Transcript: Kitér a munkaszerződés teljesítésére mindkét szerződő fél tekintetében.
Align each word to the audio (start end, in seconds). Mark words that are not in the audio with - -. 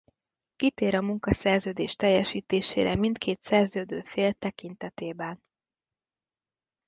Kitér 0.55 0.95
a 0.95 1.01
munkaszerződés 1.01 1.95
teljesítésére 1.95 2.95
mindkét 2.95 3.39
szerződő 3.43 4.01
fél 4.01 4.33
tekintetében. 4.33 5.41